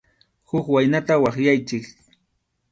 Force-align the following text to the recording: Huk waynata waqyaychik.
Huk 0.49 0.65
waynata 0.73 1.13
waqyaychik. 1.23 1.85